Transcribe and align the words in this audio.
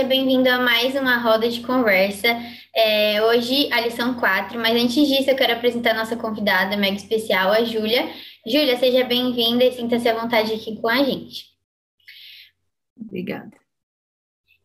seja 0.00 0.08
bem-vindo 0.08 0.48
a 0.48 0.58
mais 0.58 0.94
uma 0.94 1.18
roda 1.18 1.46
de 1.46 1.60
conversa. 1.60 2.28
É, 2.74 3.22
hoje 3.22 3.70
a 3.70 3.80
lição 3.82 4.14
4, 4.14 4.58
mas 4.58 4.74
antes 4.74 5.06
disso 5.06 5.28
eu 5.28 5.36
quero 5.36 5.52
apresentar 5.52 5.90
a 5.90 5.98
nossa 5.98 6.16
convidada 6.16 6.74
mega 6.74 6.96
especial, 6.96 7.52
a 7.52 7.62
Júlia. 7.64 8.08
Júlia, 8.46 8.78
seja 8.78 9.04
bem-vinda 9.04 9.62
e 9.62 9.72
sinta-se 9.72 10.08
à 10.08 10.18
vontade 10.18 10.54
aqui 10.54 10.80
com 10.80 10.88
a 10.88 11.04
gente. 11.04 11.44
Obrigada. 12.98 13.50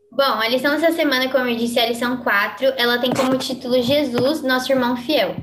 Bom, 0.09 0.23
a 0.23 0.47
lição 0.47 0.71
dessa 0.71 0.93
semana, 0.93 1.29
como 1.29 1.49
eu 1.49 1.57
disse, 1.57 1.79
é 1.79 1.83
a 1.83 1.89
lição 1.89 2.23
4. 2.23 2.67
Ela 2.77 2.97
tem 2.99 3.11
como 3.11 3.37
título 3.37 3.81
Jesus, 3.83 4.41
nosso 4.41 4.71
irmão 4.71 4.95
fiel. 4.95 5.35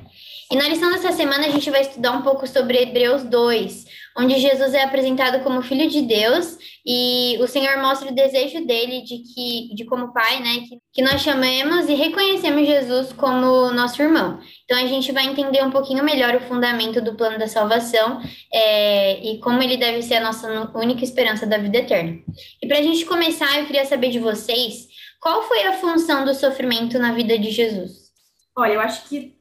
E 0.51 0.57
na 0.57 0.69
lição 0.69 0.91
dessa 0.91 1.13
semana 1.13 1.47
a 1.47 1.51
gente 1.51 1.71
vai 1.71 1.83
estudar 1.83 2.13
um 2.13 2.23
pouco 2.23 2.47
sobre 2.47 2.79
Hebreus 2.79 3.25
2, 3.25 3.87
onde 4.17 4.39
Jesus 4.39 4.75
é 4.75 4.83
apresentado 4.83 5.43
como 5.43 5.63
filho 5.63 5.89
de 5.89 6.03
Deus 6.03 6.59
e 6.85 7.39
o 7.41 7.47
Senhor 7.47 7.81
mostra 7.81 8.11
o 8.11 8.15
desejo 8.15 8.67
dele 8.67 9.03
de 9.03 9.19
que, 9.19 9.75
de 9.75 9.85
como 9.85 10.13
pai, 10.13 10.41
né, 10.41 10.65
que, 10.69 10.79
que 10.93 11.03
nós 11.03 11.21
chamemos 11.21 11.89
e 11.89 11.95
reconhecemos 11.95 12.67
Jesus 12.67 13.13
como 13.13 13.71
nosso 13.73 14.03
irmão. 14.03 14.41
Então 14.65 14.79
a 14.79 14.87
gente 14.87 15.13
vai 15.13 15.27
entender 15.27 15.63
um 15.63 15.71
pouquinho 15.71 16.05
melhor 16.05 16.35
o 16.35 16.41
fundamento 16.41 17.01
do 17.01 17.15
plano 17.15 17.39
da 17.39 17.49
salvação 17.49 18.21
é, 18.53 19.21
e 19.23 19.39
como 19.39 19.63
ele 19.63 19.77
deve 19.77 20.03
ser 20.03 20.17
a 20.17 20.21
nossa 20.21 20.71
única 20.75 21.05
esperança 21.05 21.47
da 21.47 21.59
vida 21.59 21.79
eterna. 21.79 22.19
E 22.63 22.67
para 22.67 22.79
a 22.79 22.83
gente 22.83 23.05
começar, 23.05 23.59
eu 23.59 23.67
queria 23.67 23.85
saber 23.85 24.11
de 24.11 24.19
vocês 24.19 24.89
qual 25.21 25.43
foi 25.45 25.63
a 25.65 25.75
função 25.75 26.25
do 26.25 26.35
sofrimento 26.35 26.99
na 26.99 27.13
vida 27.13 27.39
de 27.39 27.51
Jesus. 27.51 28.11
Olha, 28.57 28.73
eu 28.73 28.81
acho 28.81 29.09
que 29.09 29.37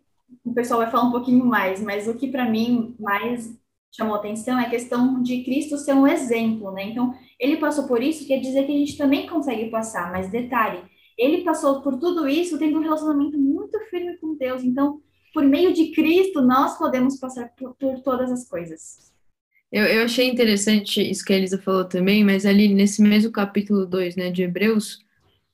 o 0.45 0.53
pessoal 0.53 0.79
vai 0.79 0.91
falar 0.91 1.03
um 1.03 1.11
pouquinho 1.11 1.45
mais, 1.45 1.81
mas 1.81 2.07
o 2.07 2.13
que 2.13 2.27
para 2.27 2.45
mim 2.45 2.95
mais 2.99 3.49
chamou 3.91 4.15
atenção 4.15 4.57
é 4.57 4.65
a 4.65 4.69
questão 4.69 5.21
de 5.21 5.43
Cristo 5.43 5.77
ser 5.77 5.93
um 5.93 6.07
exemplo, 6.07 6.71
né? 6.71 6.85
Então, 6.85 7.13
ele 7.39 7.57
passou 7.57 7.87
por 7.87 8.01
isso, 8.01 8.25
quer 8.25 8.39
dizer 8.39 8.65
que 8.65 8.71
a 8.71 8.77
gente 8.77 8.97
também 8.97 9.27
consegue 9.27 9.69
passar, 9.69 10.11
mas 10.11 10.31
detalhe, 10.31 10.79
ele 11.17 11.43
passou 11.43 11.81
por 11.81 11.99
tudo 11.99 12.27
isso 12.27 12.57
tendo 12.57 12.79
um 12.79 12.81
relacionamento 12.81 13.37
muito 13.37 13.77
firme 13.89 14.17
com 14.17 14.35
Deus. 14.35 14.63
Então, 14.63 15.01
por 15.33 15.43
meio 15.43 15.73
de 15.73 15.91
Cristo, 15.91 16.41
nós 16.41 16.77
podemos 16.77 17.19
passar 17.19 17.49
por, 17.57 17.75
por 17.75 17.99
todas 18.01 18.31
as 18.31 18.47
coisas. 18.47 19.11
Eu, 19.71 19.85
eu 19.85 20.03
achei 20.03 20.29
interessante 20.29 21.01
isso 21.01 21.23
que 21.23 21.31
a 21.31 21.37
Elisa 21.37 21.57
falou 21.57 21.85
também, 21.85 22.23
mas 22.23 22.45
ali 22.45 22.67
nesse 22.67 23.01
mesmo 23.01 23.31
capítulo 23.31 23.85
2, 23.85 24.15
né, 24.15 24.29
de 24.29 24.43
Hebreus, 24.43 24.99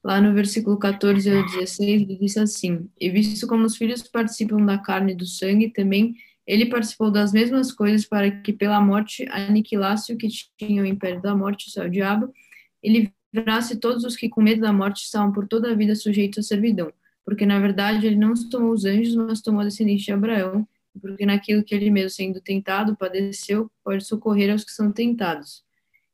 lá 0.04 0.20
no 0.20 0.34
versículo 0.34 0.78
14 0.78 1.30
ao 1.30 1.46
16, 1.46 1.80
ele 1.80 2.18
diz 2.18 2.38
assim: 2.38 2.90
E 3.00 3.10
visto 3.10 3.46
como 3.46 3.66
os 3.66 3.78
filhos 3.78 4.02
participam 4.04 4.66
da 4.66 4.78
carne 4.78 5.14
e 5.14 5.16
do 5.16 5.26
sangue, 5.26 5.70
também 5.70 6.16
ele 6.48 6.68
participou 6.68 7.12
das 7.12 7.34
mesmas 7.34 7.74
coisas 7.74 8.06
para 8.06 8.32
que 8.32 8.54
pela 8.54 8.80
morte 8.80 9.28
aniquilasse 9.30 10.14
o 10.14 10.18
que 10.18 10.30
tinha 10.58 10.82
o 10.82 10.86
império 10.86 11.22
da 11.22 11.36
morte, 11.36 11.78
o 11.78 11.90
diabo, 11.90 12.34
e 12.82 13.12
livrasse 13.34 13.78
todos 13.78 14.06
os 14.06 14.16
que 14.16 14.30
com 14.30 14.42
medo 14.42 14.62
da 14.62 14.72
morte 14.72 15.04
estavam 15.04 15.34
por 15.34 15.46
toda 15.46 15.70
a 15.70 15.76
vida 15.76 15.94
sujeitos 15.94 16.40
à 16.40 16.42
servidão. 16.44 16.92
Porque 17.26 17.46
na 17.46 17.60
verdade 17.60 18.08
ele 18.08 18.16
não 18.16 18.34
tomou 18.50 18.72
os 18.72 18.86
anjos, 18.86 19.14
mas 19.16 19.42
tomou 19.42 19.60
a 19.60 19.66
descendente 19.66 20.06
de 20.06 20.14
Abraão, 20.14 20.66
porque 21.02 21.26
naquilo 21.26 21.64
que 21.64 21.76
ele 21.76 21.92
mesmo 21.92 22.12
sendo 22.12 22.40
tentado 22.40 22.96
padeceu, 22.96 23.70
pode 23.84 24.06
socorrer 24.06 24.50
aos 24.50 24.64
que 24.64 24.72
são 24.72 24.90
tentados. 24.90 25.66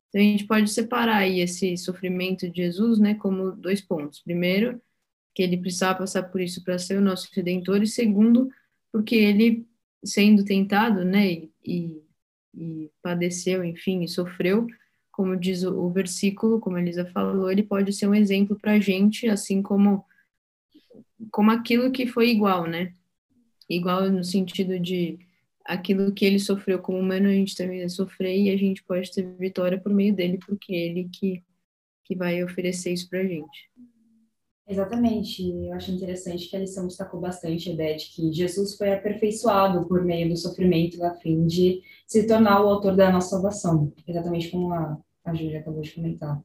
Então 0.09 0.20
a 0.20 0.23
gente 0.23 0.45
pode 0.45 0.70
separar 0.72 1.18
aí 1.18 1.42
esse 1.42 1.78
sofrimento 1.78 2.50
de 2.50 2.64
Jesus, 2.64 2.97
né, 2.97 3.14
como 3.14 3.52
dois 3.52 3.81
pontos. 3.81 4.20
Primeiro, 4.20 4.81
que 5.36 5.44
ele 5.44 5.58
precisava 5.58 6.00
passar 6.00 6.23
por 6.23 6.42
isso 6.42 6.64
para 6.64 6.80
ser 6.80 6.97
o 6.97 7.02
nosso 7.02 7.30
redentor, 7.34 7.84
e 7.84 7.88
segundo, 7.88 8.50
porque 8.92 9.16
ele 9.16 9.68
sendo 10.04 10.44
tentado, 10.44 11.04
né, 11.06 11.48
e, 11.66 12.02
e 12.54 12.92
padeceu, 13.02 13.64
enfim, 13.64 14.04
e 14.04 14.08
sofreu, 14.08 14.68
como 15.12 15.38
diz 15.38 15.64
o, 15.64 15.80
o 15.80 15.92
versículo, 15.92 16.59
como 16.59 16.76
a 16.76 16.82
Elisa 16.82 17.06
falou, 17.06 17.52
ele 17.52 17.64
pode 17.64 17.94
ser 17.94 18.08
um 18.08 18.16
exemplo 18.16 18.58
para 18.59 18.74
a 18.74 18.80
gente, 18.80 19.28
assim 19.28 19.62
como, 19.62 20.03
como 21.31 21.52
aquilo 21.52 21.92
que 21.92 22.08
foi 22.08 22.30
igual, 22.30 22.68
né? 22.68 22.94
Igual 23.69 24.09
no 24.09 24.24
sentido 24.24 24.80
de 24.80 25.19
aquilo 25.66 26.12
que 26.12 26.25
ele 26.25 26.40
sofreu 26.40 26.80
como 26.80 27.00
humano, 27.00 27.30
a 27.30 27.34
gente 27.34 27.56
também 27.56 27.80
vai 27.80 27.90
sofrer 27.90 28.38
e 28.38 28.50
a 28.50 28.58
gente 28.58 28.84
pode 28.84 29.12
ter 29.12 29.24
vitória 29.38 29.80
por 29.80 29.94
meio 29.94 30.13
dele, 30.13 30.40
porque 30.46 30.74
é 30.74 30.88
ele 30.88 31.09
que, 31.13 31.44
que 32.03 32.16
vai 32.16 32.44
oferecer 32.44 32.92
isso 32.94 33.09
para 33.09 33.19
a 33.19 33.28
gente. 33.28 33.72
Exatamente. 34.66 35.44
Eu 35.44 35.74
acho 35.74 35.91
interessante 35.91 36.47
que 36.47 36.56
a 36.56 36.59
lição 36.59 36.88
destacou 36.88 37.19
bastante 37.19 37.69
a 37.69 37.74
ideia 37.74 37.97
de 37.97 38.06
que 38.06 38.31
Jesus 38.31 38.75
foi 38.75 38.94
aperfeiçoado 38.94 39.85
por 39.88 40.03
meio 40.03 40.29
do 40.29 40.38
sofrimento 40.38 41.03
a 41.03 41.13
fim 41.16 41.46
de 41.46 41.81
se 42.07 42.25
tornar 42.25 42.62
o 42.62 42.69
autor 42.69 42.96
da 42.96 43.12
nossa 43.12 43.31
salvação, 43.31 43.94
exatamente 44.07 44.50
como 44.50 44.74
a, 44.74 44.97
a 45.25 45.34
Júlia 45.34 45.59
acabou 45.59 45.81
de 45.81 45.91
comentar. 45.91 46.41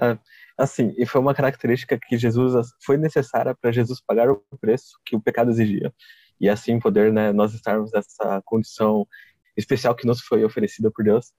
É, 0.00 0.18
assim, 0.58 0.94
e 0.98 1.06
foi 1.06 1.20
uma 1.20 1.34
característica 1.34 1.98
que 1.98 2.18
Jesus 2.18 2.68
foi 2.84 2.96
necessária 2.98 3.54
para 3.54 3.72
Jesus 3.72 4.00
pagar 4.00 4.30
o 4.30 4.44
preço 4.60 5.00
que 5.04 5.16
o 5.16 5.20
pecado 5.20 5.50
exigia 5.50 5.92
e 6.38 6.48
assim 6.48 6.78
poder, 6.78 7.12
né, 7.12 7.32
nós 7.32 7.54
estarmos 7.54 7.90
nessa 7.92 8.42
condição 8.44 9.08
especial 9.56 9.94
que 9.94 10.06
nos 10.06 10.20
foi 10.20 10.44
oferecida 10.44 10.90
por 10.90 11.02
Deus 11.02 11.32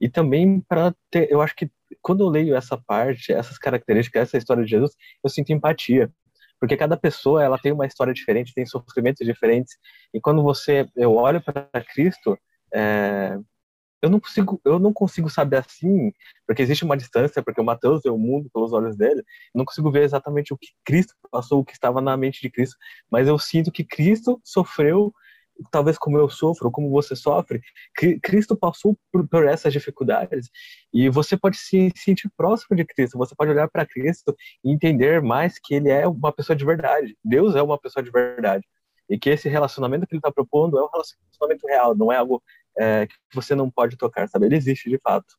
e 0.00 0.08
também 0.08 0.60
para 0.60 0.94
ter, 1.10 1.30
eu 1.30 1.42
acho 1.42 1.54
que 1.54 1.70
quando 2.00 2.24
eu 2.24 2.28
leio 2.28 2.56
essa 2.56 2.76
parte, 2.76 3.32
essas 3.32 3.58
características, 3.58 4.22
essa 4.22 4.38
história 4.38 4.64
de 4.64 4.70
Jesus, 4.70 4.92
eu 5.22 5.28
sinto 5.28 5.52
empatia, 5.52 6.10
porque 6.58 6.76
cada 6.76 6.96
pessoa 6.96 7.42
ela 7.42 7.58
tem 7.58 7.72
uma 7.72 7.86
história 7.86 8.12
diferente, 8.12 8.54
tem 8.54 8.64
sofrimentos 8.64 9.26
diferentes, 9.26 9.76
e 10.14 10.20
quando 10.20 10.42
você 10.42 10.88
eu 10.96 11.14
olho 11.14 11.42
para 11.42 11.68
Cristo, 11.92 12.38
é, 12.72 13.36
eu 14.02 14.08
não 14.08 14.20
consigo 14.20 14.60
eu 14.64 14.78
não 14.78 14.92
consigo 14.92 15.28
saber 15.28 15.56
assim, 15.58 16.12
porque 16.46 16.62
existe 16.62 16.84
uma 16.84 16.96
distância, 16.96 17.42
porque 17.42 17.60
o 17.60 17.64
Mateus 17.64 18.00
vê 18.02 18.10
o 18.10 18.18
mundo 18.18 18.48
pelos 18.52 18.72
olhos 18.72 18.96
dele, 18.96 19.22
não 19.54 19.64
consigo 19.64 19.90
ver 19.90 20.04
exatamente 20.04 20.54
o 20.54 20.56
que 20.56 20.68
Cristo 20.84 21.14
passou, 21.30 21.60
o 21.60 21.64
que 21.64 21.72
estava 21.72 22.00
na 22.00 22.16
mente 22.16 22.40
de 22.40 22.50
Cristo, 22.50 22.76
mas 23.10 23.28
eu 23.28 23.38
sinto 23.38 23.72
que 23.72 23.84
Cristo 23.84 24.40
sofreu 24.44 25.12
talvez 25.70 25.98
como 25.98 26.18
eu 26.18 26.28
sofro, 26.28 26.70
como 26.70 26.90
você 26.90 27.14
sofre, 27.16 27.60
Cristo 28.22 28.56
passou 28.56 28.96
por, 29.12 29.26
por, 29.28 29.46
essas 29.46 29.72
dificuldades 29.72 30.48
e 30.92 31.08
você 31.08 31.36
pode 31.36 31.56
se 31.56 31.92
sentir 31.96 32.30
próximo 32.36 32.76
de 32.76 32.84
Cristo, 32.84 33.18
você 33.18 33.34
pode 33.34 33.50
olhar 33.50 33.68
para 33.68 33.86
Cristo 33.86 34.34
e 34.64 34.72
entender 34.72 35.20
mais 35.22 35.58
que 35.58 35.74
Ele 35.74 35.88
é 35.88 36.06
uma 36.06 36.32
pessoa 36.32 36.56
de 36.56 36.64
verdade, 36.64 37.16
Deus 37.24 37.54
é 37.54 37.62
uma 37.62 37.78
pessoa 37.78 38.02
de 38.02 38.10
verdade 38.10 38.64
e 39.08 39.18
que 39.18 39.28
esse 39.28 39.48
relacionamento 39.48 40.06
que 40.06 40.14
Ele 40.14 40.20
está 40.20 40.30
propondo 40.30 40.78
é 40.78 40.82
um 40.84 40.88
relacionamento 40.88 41.66
real, 41.66 41.96
não 41.96 42.12
é 42.12 42.16
algo 42.16 42.42
é, 42.78 43.06
que 43.06 43.14
você 43.34 43.54
não 43.54 43.70
pode 43.70 43.96
tocar, 43.96 44.28
sabe? 44.28 44.46
Ele 44.46 44.56
existe 44.56 44.88
de 44.88 44.98
fato. 44.98 45.34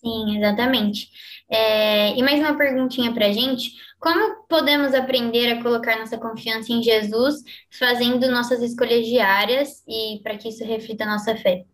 Sim, 0.00 0.36
exatamente. 0.36 1.08
É, 1.50 2.16
e 2.16 2.22
mais 2.22 2.38
uma 2.38 2.56
perguntinha 2.56 3.12
para 3.12 3.26
a 3.26 3.32
gente. 3.32 3.72
Como 3.98 4.46
podemos 4.48 4.94
aprender 4.94 5.50
a 5.52 5.62
colocar 5.62 5.98
nossa 5.98 6.16
confiança 6.16 6.72
em 6.72 6.82
Jesus 6.82 7.42
fazendo 7.70 8.30
nossas 8.30 8.62
escolhas 8.62 9.04
diárias 9.04 9.82
e 9.88 10.20
para 10.22 10.36
que 10.38 10.48
isso 10.48 10.64
reflita 10.64 11.04
a 11.04 11.08
nossa 11.08 11.34
fé? 11.36 11.64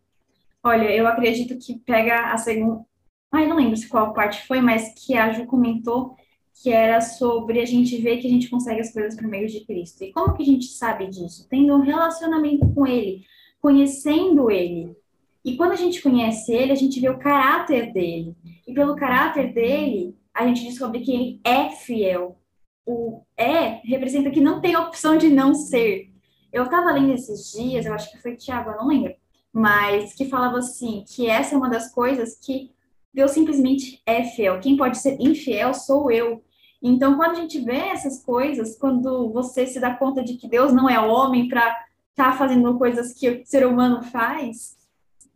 Olha, 0.63 0.91
eu 0.91 1.07
acredito 1.07 1.59
que 1.59 1.79
pega 1.81 2.33
a 2.33 2.39
segunda. 2.39 2.83
Ai, 3.31 3.47
não 3.47 3.57
lembro 3.57 3.77
se 3.77 3.89
qual 3.89 4.15
parte 4.15 4.47
foi, 4.47 4.61
mas 4.61 4.95
que 4.95 5.17
a 5.17 5.33
Ju 5.33 5.45
comentou 5.45 6.17
que 6.63 6.71
era 6.71 7.01
sobre 7.01 7.61
a 7.61 7.67
gente 7.67 8.01
ver 8.01 8.19
que 8.19 8.27
a 8.27 8.31
gente 8.31 8.49
consegue 8.49 8.81
as 8.81 8.93
coisas 8.93 9.17
por 9.17 9.27
meio 9.27 9.49
de 9.49 9.67
Cristo. 9.67 10.05
E 10.05 10.13
como 10.13 10.35
que 10.35 10.43
a 10.43 10.47
gente 10.47 10.67
sabe 10.67 11.09
disso? 11.09 11.47
Tendo 11.51 11.75
um 11.75 11.81
relacionamento 11.81 12.73
com 12.73 12.87
Ele, 12.87 13.25
conhecendo 13.61 14.51
Ele. 14.51 14.97
E 15.45 15.57
quando 15.57 15.73
a 15.73 15.77
gente 15.77 16.01
conhece 16.01 16.53
ele, 16.53 16.73
a 16.73 16.77
gente 16.77 16.99
vê 16.99 17.09
o 17.11 17.19
caráter 17.19 17.93
dele. 17.93 18.35
E 18.67 18.73
pelo 18.73 18.97
caráter 18.97 19.53
dele, 19.53 20.17
a 20.33 20.47
gente 20.47 20.65
descobre 20.65 21.01
que 21.01 21.13
ele 21.13 21.41
é 21.45 21.71
fiel. 21.71 22.39
O 22.87 23.23
é 23.37 23.81
representa 23.85 24.31
que 24.31 24.41
não 24.41 24.61
tem 24.61 24.77
opção 24.77 25.19
de 25.19 25.29
não 25.29 25.55
ser. 25.55 26.11
Eu 26.53 26.65
estava 26.65 26.93
lendo 26.93 27.13
esses 27.13 27.53
dias, 27.53 27.85
eu 27.85 27.93
acho 27.93 28.11
que 28.11 28.23
foi 28.23 28.37
Tiago, 28.37 28.71
não 28.71 28.89
lembro, 28.89 29.15
mas 29.53 30.15
que 30.15 30.29
falava 30.29 30.59
assim, 30.59 31.05
que 31.07 31.27
essa 31.27 31.55
é 31.55 31.59
uma 31.59 31.69
das 31.69 31.93
coisas 31.93 32.39
que 32.39 32.71
Deus 33.13 33.33
simplesmente 33.33 34.01
é 34.07 34.25
fiel. 34.25 34.61
Quem 34.61 34.77
pode 34.77 34.99
ser 34.99 35.17
infiel 35.21 35.75
sou 35.75 36.11
eu. 36.11 36.43
Então, 36.83 37.17
quando 37.17 37.33
a 37.33 37.41
gente 37.41 37.61
vê 37.61 37.77
essas 37.77 38.23
coisas, 38.23 38.77
quando 38.77 39.33
você 39.33 39.67
se 39.67 39.81
dá 39.81 39.95
conta 39.95 40.23
de 40.23 40.35
que 40.35 40.49
Deus 40.49 40.73
não 40.73 40.89
é 40.89 41.01
homem 41.01 41.49
para 41.49 41.69
estar 42.11 42.33
tá 42.33 42.37
fazendo 42.37 42.77
coisas 42.77 43.15
que 43.15 43.29
o 43.29 43.47
ser 43.47 43.67
humano 43.67 44.03
faz, 44.03 44.74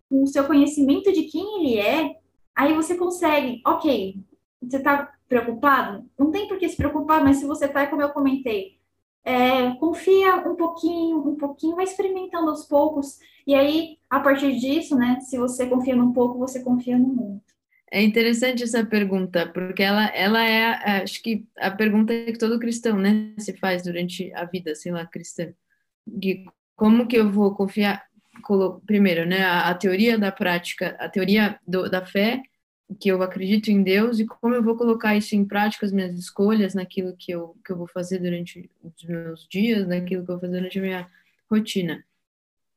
com 0.08 0.22
o 0.22 0.26
seu 0.26 0.44
conhecimento 0.44 1.12
de 1.12 1.24
quem 1.24 1.60
ele 1.60 1.78
é, 1.78 2.16
aí 2.54 2.74
você 2.74 2.96
consegue, 2.96 3.60
ok, 3.66 4.16
você 4.60 4.78
está 4.78 5.12
preocupado? 5.28 6.04
Não 6.18 6.30
tem 6.30 6.48
por 6.48 6.58
que 6.58 6.68
se 6.68 6.76
preocupar, 6.76 7.22
mas 7.22 7.36
se 7.38 7.46
você 7.46 7.66
está, 7.66 7.86
como 7.86 8.02
eu 8.02 8.08
comentei, 8.10 8.78
é, 9.24 9.74
confia 9.76 10.36
um 10.36 10.56
pouquinho, 10.56 11.18
um 11.18 11.36
pouquinho, 11.36 11.76
vai 11.76 11.84
experimentando 11.84 12.50
aos 12.50 12.64
poucos, 12.64 13.18
e 13.46 13.54
aí, 13.54 13.98
a 14.10 14.20
partir 14.20 14.58
disso, 14.58 14.96
né, 14.96 15.20
se 15.20 15.38
você 15.38 15.66
confia 15.66 15.96
num 15.96 16.12
pouco, 16.12 16.38
você 16.38 16.62
confia 16.62 16.98
no 16.98 17.08
mundo. 17.08 17.42
É 17.90 18.02
interessante 18.02 18.62
essa 18.62 18.84
pergunta, 18.84 19.50
porque 19.50 19.82
ela, 19.82 20.06
ela 20.08 20.44
é, 20.44 21.02
acho 21.02 21.22
que 21.22 21.46
a 21.56 21.70
pergunta 21.70 22.12
que 22.26 22.38
todo 22.38 22.58
cristão, 22.58 22.98
né, 22.98 23.32
se 23.38 23.54
faz 23.56 23.82
durante 23.82 24.32
a 24.34 24.44
vida, 24.44 24.74
sei 24.74 24.92
lá, 24.92 25.06
cristã. 25.06 25.52
De 26.06 26.44
como 26.76 27.06
que 27.06 27.16
eu 27.16 27.30
vou 27.30 27.54
confiar, 27.54 28.06
primeiro, 28.86 29.26
né, 29.26 29.42
a, 29.42 29.70
a, 29.70 29.74
teoria 29.74 30.18
da 30.18 30.32
prática, 30.32 30.96
a 30.98 31.08
teoria 31.08 31.58
do, 31.66 31.88
da 31.90 32.04
fé 32.04 32.42
que 32.98 33.10
eu 33.10 33.22
acredito 33.22 33.70
em 33.70 33.82
Deus 33.82 34.18
e 34.18 34.26
como 34.26 34.54
eu 34.54 34.62
vou 34.62 34.76
colocar 34.76 35.14
isso 35.16 35.36
em 35.36 35.44
prática, 35.44 35.84
as 35.84 35.92
minhas 35.92 36.18
escolhas, 36.18 36.74
naquilo 36.74 37.14
que 37.16 37.32
eu, 37.32 37.54
que 37.64 37.70
eu 37.72 37.76
vou 37.76 37.86
fazer 37.86 38.18
durante 38.18 38.70
os 38.82 39.04
meus 39.04 39.46
dias, 39.48 39.86
naquilo 39.86 40.24
que 40.24 40.30
eu 40.30 40.36
vou 40.36 40.40
fazer 40.40 40.56
durante 40.56 40.78
a 40.78 40.82
minha 40.82 41.10
rotina. 41.50 42.02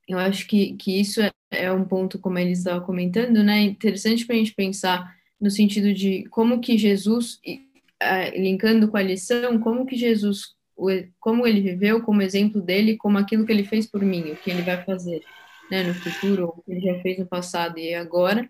Eu 0.07 0.17
acho 0.17 0.47
que, 0.47 0.73
que 0.73 0.99
isso 0.99 1.21
é, 1.21 1.31
é 1.51 1.71
um 1.71 1.85
ponto, 1.85 2.19
como 2.19 2.37
ele 2.37 2.51
estava 2.51 2.81
comentando, 2.81 3.41
né, 3.43 3.61
interessante 3.61 4.25
para 4.25 4.35
a 4.35 4.39
gente 4.39 4.53
pensar 4.53 5.15
no 5.39 5.49
sentido 5.49 5.93
de 5.93 6.25
como 6.29 6.59
que 6.59 6.77
Jesus, 6.77 7.39
linkando 8.35 8.89
com 8.89 8.97
a 8.97 9.01
lição, 9.01 9.59
como 9.59 9.85
que 9.85 9.95
Jesus, 9.95 10.55
como 11.19 11.47
ele 11.47 11.61
viveu, 11.61 12.01
como 12.01 12.21
exemplo 12.21 12.61
dele, 12.61 12.97
como 12.97 13.17
aquilo 13.17 13.45
que 13.45 13.51
ele 13.51 13.63
fez 13.63 13.87
por 13.87 14.01
mim, 14.01 14.31
o 14.31 14.35
que 14.35 14.51
ele 14.51 14.61
vai 14.61 14.83
fazer 14.83 15.23
né, 15.71 15.83
no 15.83 15.93
futuro, 15.93 16.47
o 16.49 16.61
que 16.61 16.71
ele 16.73 16.81
já 16.81 16.99
fez 17.01 17.17
no 17.17 17.25
passado 17.25 17.79
e 17.79 17.93
agora, 17.93 18.49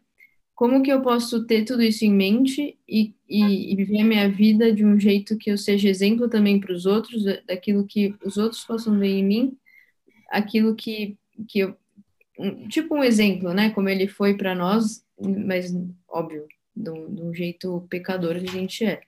como 0.56 0.81
que 0.81 0.91
eu 0.91 1.01
posso 1.01 1.45
ter 1.45 1.63
tudo 1.63 1.83
isso 1.83 2.03
em 2.03 2.12
mente 2.12 2.77
e, 2.88 3.15
e, 3.29 3.71
e 3.71 3.75
viver 3.75 4.01
a 4.01 4.06
minha 4.06 4.29
vida 4.29 4.73
de 4.73 4.83
um 4.83 5.00
jeito 5.00 5.38
que 5.38 5.51
eu 5.51 5.57
seja 5.57 5.88
exemplo 5.88 6.27
também 6.27 6.59
para 6.59 6.73
os 6.73 6.85
outros, 6.85 7.23
daquilo 7.47 7.85
que 7.85 8.15
os 8.25 8.38
outros 8.38 8.63
possam 8.63 8.97
ver 9.00 9.19
em 9.19 9.23
mim, 9.23 9.57
aquilo 10.29 10.75
que, 10.75 11.18
que 11.47 11.59
eu, 11.59 11.75
tipo 12.69 12.95
um 12.95 13.03
exemplo, 13.03 13.53
né, 13.53 13.69
como 13.69 13.88
ele 13.88 14.07
foi 14.07 14.35
para 14.35 14.56
nós, 14.56 15.06
mas 15.19 15.71
óbvio, 16.07 16.47
de 16.75 16.89
um, 16.89 17.13
de 17.13 17.21
um, 17.21 17.33
jeito 17.33 17.85
pecador 17.89 18.39
que 18.39 18.50
a 18.50 18.51
gente 18.51 18.83
é. 18.83 19.01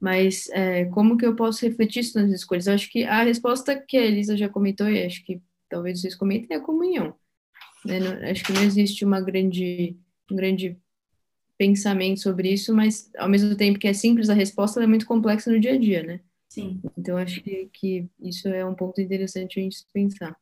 Mas 0.00 0.48
é, 0.50 0.84
como 0.86 1.16
que 1.16 1.26
eu 1.26 1.36
posso 1.36 1.64
refletir 1.66 2.00
isso 2.00 2.18
nas 2.18 2.30
escolhas? 2.30 2.66
Eu 2.66 2.74
acho 2.74 2.90
que 2.90 3.04
a 3.04 3.22
resposta 3.24 3.76
que 3.76 3.96
a 3.96 4.04
Elisa 4.04 4.36
já 4.36 4.48
comentou, 4.48 4.88
e 4.88 5.04
acho 5.04 5.24
que 5.24 5.42
talvez 5.68 6.00
vocês 6.00 6.14
comentem, 6.14 6.56
é 6.56 6.60
a 6.60 6.62
comunhão. 6.62 7.14
Né? 7.84 7.98
Não, 7.98 8.30
acho 8.30 8.44
que 8.44 8.52
não 8.52 8.62
existe 8.62 9.04
uma 9.04 9.20
grande, 9.20 9.96
um 10.30 10.36
grande 10.36 10.78
pensamento 11.56 12.20
sobre 12.20 12.52
isso, 12.52 12.74
mas 12.74 13.10
ao 13.16 13.28
mesmo 13.28 13.54
tempo 13.56 13.78
que 13.78 13.88
é 13.88 13.92
simples, 13.92 14.30
a 14.30 14.34
resposta 14.34 14.82
é 14.82 14.86
muito 14.86 15.06
complexa 15.06 15.50
no 15.50 15.60
dia 15.60 15.72
a 15.74 15.78
dia, 15.78 16.02
né? 16.02 16.20
Sim. 16.48 16.80
Então 16.96 17.16
acho 17.16 17.42
que, 17.42 17.68
que 17.72 18.08
isso 18.20 18.48
é 18.48 18.64
um 18.64 18.74
ponto 18.74 19.00
interessante 19.00 19.60
a 19.60 19.62
gente 19.62 19.84
pensar. 19.92 20.36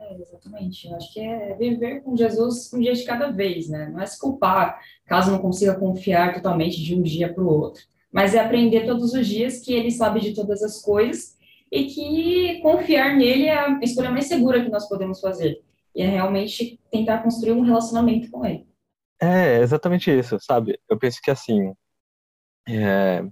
É, 0.00 0.20
exatamente. 0.20 0.88
Eu 0.88 0.96
acho 0.96 1.12
que 1.12 1.20
é 1.20 1.54
viver 1.54 2.00
com 2.02 2.16
Jesus 2.16 2.72
um 2.72 2.80
dia 2.80 2.92
de 2.92 3.04
cada 3.04 3.30
vez, 3.30 3.68
né? 3.68 3.88
Não 3.92 4.00
é 4.00 4.06
se 4.06 4.18
culpar 4.18 4.80
caso 5.06 5.30
não 5.30 5.38
consiga 5.38 5.74
confiar 5.74 6.34
totalmente 6.34 6.82
de 6.82 6.94
um 6.94 7.02
dia 7.02 7.32
para 7.32 7.44
o 7.44 7.48
outro, 7.48 7.82
mas 8.10 8.34
é 8.34 8.40
aprender 8.40 8.86
todos 8.86 9.12
os 9.12 9.26
dias 9.26 9.60
que 9.60 9.72
Ele 9.72 9.90
sabe 9.90 10.20
de 10.20 10.34
todas 10.34 10.62
as 10.62 10.80
coisas 10.82 11.36
e 11.70 11.84
que 11.84 12.60
confiar 12.60 13.16
nele 13.16 13.44
é 13.44 13.58
a 13.58 13.78
escolha 13.82 14.10
mais 14.10 14.26
segura 14.26 14.62
que 14.62 14.70
nós 14.70 14.88
podemos 14.88 15.20
fazer. 15.20 15.62
E 15.94 16.02
é 16.02 16.06
realmente 16.06 16.80
tentar 16.90 17.22
construir 17.22 17.52
um 17.52 17.62
relacionamento 17.62 18.30
com 18.30 18.44
Ele. 18.44 18.66
É, 19.20 19.58
exatamente 19.58 20.10
isso, 20.10 20.38
sabe? 20.40 20.78
Eu 20.88 20.98
penso 20.98 21.20
que 21.22 21.30
assim, 21.30 21.72
é, 22.68 23.22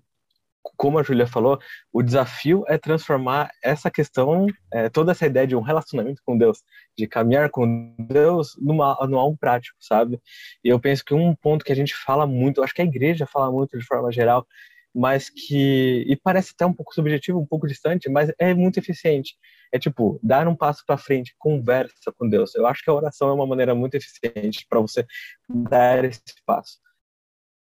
como 0.76 0.98
a 0.98 1.02
Júlia 1.02 1.26
falou, 1.26 1.58
o 1.92 2.02
desafio 2.02 2.64
é 2.68 2.78
transformar 2.78 3.50
essa 3.62 3.90
questão, 3.90 4.46
é, 4.72 4.88
toda 4.88 5.12
essa 5.12 5.26
ideia 5.26 5.46
de 5.46 5.56
um 5.56 5.60
relacionamento 5.60 6.22
com 6.24 6.36
Deus, 6.36 6.62
de 6.96 7.06
caminhar 7.06 7.50
com 7.50 7.94
Deus, 7.98 8.56
numa, 8.58 8.96
numa 9.06 9.20
algo 9.20 9.36
prático, 9.38 9.76
sabe? 9.80 10.20
E 10.64 10.68
eu 10.68 10.78
penso 10.78 11.04
que 11.04 11.14
um 11.14 11.34
ponto 11.34 11.64
que 11.64 11.72
a 11.72 11.76
gente 11.76 11.94
fala 11.94 12.26
muito, 12.26 12.62
acho 12.62 12.74
que 12.74 12.82
a 12.82 12.84
igreja 12.84 13.26
fala 13.26 13.50
muito 13.50 13.78
de 13.78 13.84
forma 13.84 14.12
geral, 14.12 14.46
mas 14.94 15.30
que 15.30 16.04
e 16.06 16.16
parece 16.16 16.52
até 16.54 16.66
um 16.66 16.72
pouco 16.72 16.94
subjetivo, 16.94 17.38
um 17.38 17.46
pouco 17.46 17.66
distante, 17.66 18.08
mas 18.08 18.32
é 18.38 18.54
muito 18.54 18.78
eficiente. 18.78 19.36
É 19.72 19.78
tipo 19.78 20.18
dar 20.22 20.48
um 20.48 20.56
passo 20.56 20.84
para 20.86 20.98
frente, 20.98 21.34
conversa 21.38 22.12
com 22.16 22.28
Deus. 22.28 22.54
Eu 22.54 22.66
acho 22.66 22.82
que 22.82 22.90
a 22.90 22.94
oração 22.94 23.28
é 23.28 23.32
uma 23.32 23.46
maneira 23.46 23.74
muito 23.74 23.94
eficiente 23.94 24.66
para 24.68 24.80
você 24.80 25.06
dar 25.48 26.04
esse 26.04 26.22
passo 26.44 26.78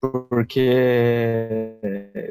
porque 0.01 1.79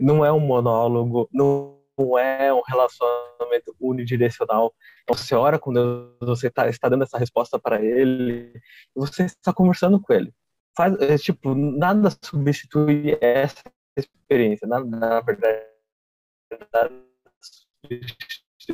não 0.02 0.24
é 0.24 0.32
um 0.32 0.40
monólogo, 0.40 1.30
não 1.34 1.78
é 2.20 2.54
um 2.54 2.62
relacionamento 2.62 3.76
unidirecional. 3.80 4.74
Então, 5.04 5.16
você 5.16 5.36
ora 5.36 5.60
com 5.60 5.74
Deus, 5.74 6.12
você 6.22 6.50
tá, 6.50 6.68
está 6.70 6.90
dando 6.90 7.04
essa 7.04 7.18
resposta 7.18 7.60
para 7.60 7.82
Ele, 7.84 8.52
você 8.94 9.26
está 9.26 9.54
conversando 9.54 10.00
com 10.00 10.14
Ele. 10.14 10.34
Faz, 10.76 10.94
é, 11.02 11.18
tipo, 11.18 11.56
nada 11.56 12.10
substitui 12.22 13.18
essa 13.22 13.64
experiência, 13.98 14.68
nada, 14.68 14.86
na 14.86 15.22
verdade, 15.22 15.66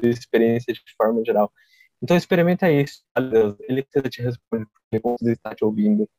experiência 0.04 0.74
de 0.74 0.82
forma 0.98 1.24
geral. 1.26 1.52
Então, 2.02 2.18
experimenta 2.18 2.72
isso. 2.72 3.04
Deus, 3.30 3.56
ele 3.62 3.84
precisa 3.84 4.10
te 4.10 4.22
responder, 4.22 4.68
ele 4.92 5.02
precisa 5.02 5.32
estar 5.32 5.56
te 5.56 5.64
ouvindo. 5.64 6.10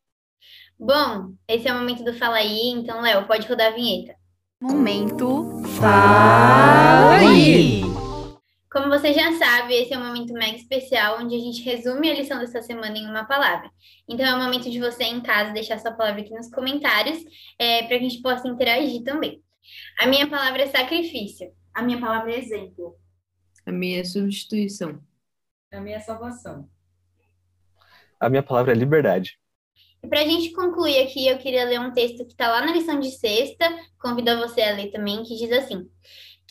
Bom, 0.78 1.34
esse 1.48 1.68
é 1.68 1.72
o 1.72 1.78
momento 1.78 2.04
do 2.04 2.14
Fala 2.14 2.36
aí, 2.36 2.68
então, 2.68 3.00
Léo, 3.00 3.26
pode 3.26 3.46
rodar 3.46 3.72
a 3.72 3.74
vinheta. 3.74 4.16
Momento 4.60 5.62
Fala 5.80 7.18
aí! 7.18 7.91
Como 8.72 8.88
você 8.88 9.12
já 9.12 9.30
sabe, 9.38 9.74
esse 9.74 9.92
é 9.92 9.98
um 9.98 10.06
momento 10.06 10.32
mega 10.32 10.56
especial 10.56 11.18
onde 11.20 11.36
a 11.36 11.38
gente 11.38 11.62
resume 11.62 12.10
a 12.10 12.14
lição 12.14 12.38
dessa 12.38 12.62
semana 12.62 12.96
em 12.96 13.06
uma 13.06 13.24
palavra. 13.24 13.70
Então 14.08 14.24
é 14.24 14.34
o 14.34 14.42
momento 14.42 14.70
de 14.70 14.80
você 14.80 15.04
em 15.04 15.20
casa 15.20 15.52
deixar 15.52 15.78
sua 15.78 15.92
palavra 15.92 16.22
aqui 16.22 16.30
nos 16.30 16.50
comentários 16.50 17.22
é, 17.58 17.80
para 17.80 17.98
que 17.98 18.06
a 18.06 18.08
gente 18.08 18.22
possa 18.22 18.48
interagir 18.48 19.02
também. 19.02 19.42
A 20.00 20.06
minha 20.06 20.26
palavra 20.26 20.62
é 20.62 20.66
sacrifício. 20.68 21.52
A 21.74 21.82
minha 21.82 22.00
palavra 22.00 22.32
é 22.32 22.38
exemplo. 22.38 22.96
A 23.66 23.70
minha 23.70 24.00
é 24.00 24.04
substituição. 24.04 24.98
A 25.70 25.78
minha 25.78 25.96
é 25.96 26.00
salvação. 26.00 26.66
A 28.18 28.30
minha 28.30 28.42
palavra 28.42 28.72
é 28.72 28.74
liberdade. 28.74 29.38
E 30.02 30.08
para 30.08 30.20
a 30.20 30.24
gente 30.24 30.50
concluir 30.52 30.98
aqui, 31.02 31.28
eu 31.28 31.36
queria 31.36 31.64
ler 31.64 31.78
um 31.78 31.92
texto 31.92 32.24
que 32.24 32.32
está 32.32 32.48
lá 32.48 32.64
na 32.64 32.72
lição 32.72 32.98
de 32.98 33.10
sexta, 33.10 33.68
convido 34.00 34.36
você 34.38 34.62
a 34.62 34.74
ler 34.74 34.90
também, 34.90 35.22
que 35.22 35.36
diz 35.36 35.52
assim: 35.52 35.88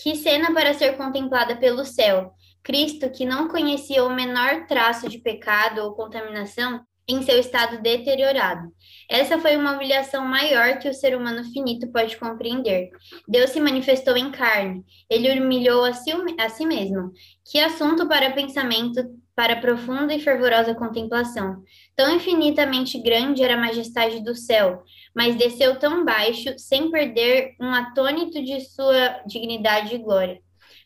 Que 0.02 0.16
cena 0.16 0.52
para 0.54 0.74
ser 0.74 0.98
contemplada 0.98 1.56
pelo 1.56 1.86
céu! 1.86 2.34
Cristo, 2.64 3.10
que 3.12 3.26
não 3.26 3.48
conhecia 3.48 4.04
o 4.04 4.10
menor 4.10 4.66
traço 4.66 5.08
de 5.08 5.20
pecado 5.20 5.82
ou 5.82 5.94
contaminação, 5.94 6.82
em 7.08 7.22
seu 7.24 7.38
estado 7.40 7.82
deteriorado. 7.82 8.72
Essa 9.10 9.38
foi 9.38 9.56
uma 9.58 9.74
humilhação 9.74 10.26
maior 10.26 10.80
que 10.80 10.90
o 10.90 10.94
ser 10.94 11.16
humano 11.16 11.44
finito 11.52 11.92
pode 11.92 12.18
compreender. 12.18 12.90
Deus 13.28 13.50
se 13.50 13.60
manifestou 13.60 14.16
em 14.16 14.32
carne, 14.32 14.84
ele 15.10 15.40
humilhou 15.40 15.84
a 15.84 15.94
si, 15.94 16.12
a 16.40 16.50
si 16.50 16.66
mesmo. 16.66 17.12
Que 17.46 17.60
assunto 17.60 18.08
para 18.08 18.32
pensamento, 18.32 19.04
para 19.42 19.56
profunda 19.56 20.14
e 20.14 20.20
fervorosa 20.20 20.76
contemplação. 20.76 21.64
Tão 21.96 22.16
infinitamente 22.16 23.00
grande 23.00 23.42
era 23.42 23.56
a 23.56 23.60
majestade 23.60 24.24
do 24.24 24.36
céu, 24.36 24.84
mas 25.16 25.36
desceu 25.36 25.80
tão 25.80 26.06
baixo, 26.06 26.54
sem 26.60 26.92
perder 26.92 27.56
um 27.60 27.74
atônito 27.74 28.40
de 28.44 28.62
sua 28.62 29.20
dignidade 29.26 29.96
e 29.96 29.98
glória. 29.98 30.40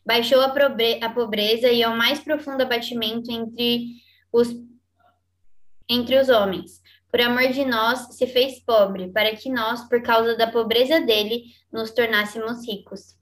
Baixou 0.06 0.40
a, 0.40 0.54
a 1.02 1.10
pobreza 1.10 1.68
e 1.70 1.84
ao 1.84 1.94
mais 1.94 2.18
profundo 2.20 2.62
abatimento 2.62 3.30
entre 3.30 3.88
os, 4.32 4.48
entre 5.86 6.18
os 6.18 6.30
homens. 6.30 6.80
Por 7.10 7.20
amor 7.20 7.48
de 7.48 7.64
nós, 7.64 8.14
se 8.16 8.26
fez 8.26 8.60
pobre, 8.64 9.08
para 9.08 9.34
que 9.34 9.48
nós, 9.48 9.88
por 9.88 10.02
causa 10.02 10.36
da 10.36 10.46
pobreza 10.46 11.00
dele, 11.00 11.44
nos 11.72 11.90
tornássemos 11.90 12.66
ricos. 12.66 13.16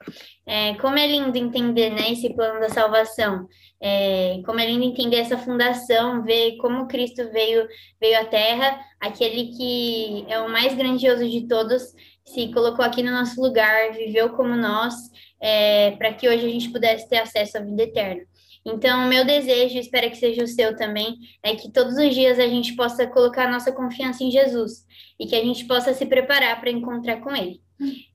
É, 0.47 0.75
como 0.75 0.99
é 0.99 1.07
lindo 1.07 1.37
entender 1.37 1.91
né, 1.91 2.13
esse 2.13 2.33
plano 2.35 2.61
da 2.61 2.69
salvação. 2.69 3.47
É, 3.81 4.41
como 4.47 4.61
é 4.61 4.67
lindo 4.67 4.85
entender 4.85 5.17
essa 5.17 5.37
fundação, 5.37 6.23
ver 6.23 6.57
como 6.57 6.89
Cristo 6.89 7.31
veio, 7.31 7.69
veio 8.01 8.21
à 8.21 8.25
Terra, 8.25 8.81
aquele 9.01 9.49
que 9.57 10.25
é 10.29 10.41
o 10.41 10.49
mais 10.49 10.75
grandioso 10.75 11.29
de 11.29 11.47
todos, 11.47 11.83
se 12.25 12.51
colocou 12.53 12.85
aqui 12.85 13.03
no 13.03 13.13
nosso 13.13 13.41
lugar, 13.41 13.93
viveu 13.93 14.31
como 14.31 14.57
nós, 14.57 14.95
é, 15.41 15.91
para 15.93 16.13
que 16.15 16.29
hoje 16.29 16.47
a 16.47 16.49
gente 16.49 16.71
pudesse 16.71 17.09
ter 17.09 17.19
acesso 17.19 17.59
à 17.59 17.61
vida 17.61 17.83
eterna. 17.83 18.23
Então, 18.67 19.05
o 19.05 19.09
meu 19.09 19.25
desejo, 19.27 19.79
espero 19.79 20.11
que 20.11 20.17
seja 20.17 20.43
o 20.43 20.47
seu 20.47 20.75
também, 20.75 21.19
é 21.43 21.55
que 21.55 21.71
todos 21.71 21.97
os 21.97 22.15
dias 22.15 22.39
a 22.39 22.47
gente 22.47 22.75
possa 22.75 23.07
colocar 23.07 23.51
nossa 23.51 23.71
confiança 23.71 24.25
em 24.25 24.31
Jesus 24.31 24.87
e 25.21 25.27
que 25.27 25.37
a 25.37 25.45
gente 25.45 25.67
possa 25.67 25.93
se 25.93 26.07
preparar 26.07 26.59
para 26.61 26.71
encontrar 26.71 27.21
com 27.21 27.37
Ele. 27.37 27.63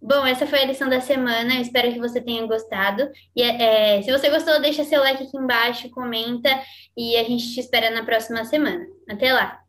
Bom, 0.01 0.25
essa 0.25 0.47
foi 0.47 0.59
a 0.59 0.65
lição 0.65 0.89
da 0.89 1.01
semana. 1.01 1.59
Espero 1.59 1.93
que 1.93 1.99
você 1.99 2.19
tenha 2.21 2.45
gostado. 2.47 3.07
E 3.35 3.43
é, 3.43 4.01
se 4.01 4.11
você 4.11 4.29
gostou, 4.29 4.59
deixa 4.61 4.83
seu 4.83 5.01
like 5.01 5.23
aqui 5.23 5.37
embaixo, 5.37 5.89
comenta 5.91 6.49
e 6.97 7.15
a 7.17 7.23
gente 7.23 7.53
te 7.53 7.59
espera 7.59 7.91
na 7.91 8.03
próxima 8.03 8.43
semana. 8.45 8.85
Até 9.07 9.33
lá! 9.33 9.61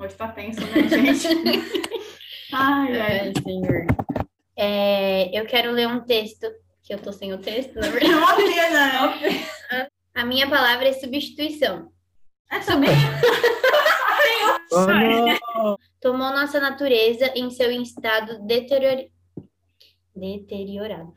Hoje 0.00 0.14
tá 0.14 0.28
tenso, 0.28 0.60
né, 0.60 0.88
gente? 0.88 1.26
ai, 2.54 3.00
ai, 3.00 3.32
senhor. 3.42 3.86
É, 4.56 5.38
eu 5.38 5.44
quero 5.46 5.72
ler 5.72 5.88
um 5.88 6.00
texto, 6.04 6.46
que 6.88 6.94
eu 6.94 6.98
tô 6.98 7.12
sem 7.12 7.34
o 7.34 7.38
texto, 7.38 7.74
na 7.74 7.86
verdade. 7.90 8.08
Não, 8.72 9.20
não. 9.20 9.86
A 10.14 10.24
minha 10.24 10.48
palavra 10.48 10.88
é 10.88 10.92
substituição. 10.94 11.92
É 12.50 12.58
também? 12.60 12.90
Oh, 14.70 15.76
Tomou 15.98 16.30
nossa 16.30 16.60
natureza 16.60 17.32
em 17.34 17.50
seu 17.50 17.70
estado 17.70 18.38
deterior... 18.46 18.96
deteriorado. 20.14 21.14